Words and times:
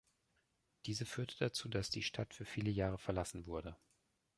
Diese 0.87 1.05
führte 1.05 1.37
dazu, 1.37 1.69
dass 1.69 1.91
die 1.91 2.01
Stadt 2.01 2.33
für 2.33 2.43
viele 2.43 2.71
Jahre 2.71 2.97
verlassen 2.97 3.45
wurde. 3.45 3.77